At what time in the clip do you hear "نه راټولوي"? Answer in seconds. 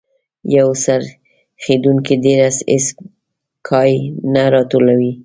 4.33-5.11